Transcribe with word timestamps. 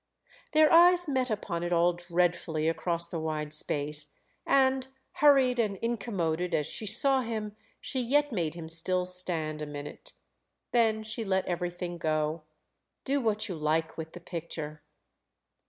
Their 0.53 0.73
eyes 0.73 1.07
met 1.07 1.29
upon 1.29 1.61
it 1.61 1.71
all 1.71 1.93
dreadfully 1.93 2.67
across 2.67 3.07
the 3.07 3.19
wide 3.19 3.53
space, 3.53 4.07
and, 4.47 4.87
hurried 5.17 5.59
and 5.59 5.77
incommoded 5.77 6.55
as 6.55 6.65
she 6.65 6.87
saw 6.87 7.21
him, 7.21 7.55
she 7.79 7.99
yet 7.99 8.31
made 8.31 8.55
him 8.55 8.67
still 8.67 9.05
stand 9.05 9.61
a 9.61 9.67
minute. 9.67 10.13
Then 10.71 11.03
she 11.03 11.23
let 11.23 11.45
everything 11.45 11.99
go. 11.99 12.41
"Do 13.05 13.21
what 13.21 13.47
you 13.47 13.53
like 13.53 13.95
with 13.95 14.13
the 14.13 14.19
picture!" 14.19 14.81